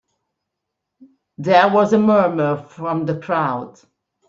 [1.37, 3.79] There was a murmur from the crowd.